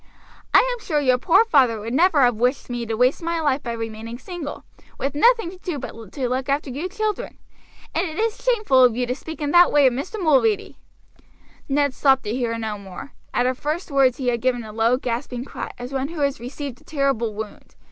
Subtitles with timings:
[0.51, 3.61] I am sure your poor father would never have wished me to waste my life
[3.61, 4.63] by remaining single,
[4.97, 7.37] with nothing to do but to look after you children.
[7.93, 10.19] And it is shameful of you to speak in that way of Mr.
[10.19, 10.75] Mulready."
[11.69, 13.13] Ned stopped to hear no more.
[13.31, 16.39] At her first words he had given a low, gasping cry, as one who has
[16.39, 17.75] received a terrible wound.